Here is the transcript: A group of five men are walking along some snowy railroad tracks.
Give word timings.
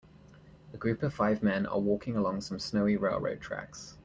A 0.73 0.77
group 0.77 1.03
of 1.03 1.13
five 1.13 1.43
men 1.43 1.67
are 1.67 1.79
walking 1.79 2.17
along 2.17 2.41
some 2.41 2.57
snowy 2.57 2.97
railroad 2.97 3.39
tracks. 3.39 3.99